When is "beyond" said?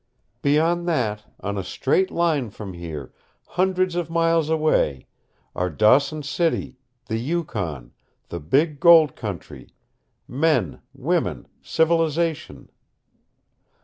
0.41-0.87